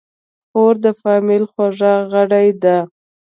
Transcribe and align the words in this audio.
خور 0.49 0.75
د 0.85 0.87
فامیل 1.01 1.43
خوږه 1.51 1.93
غړي 2.11 2.47
ده. 2.63 2.77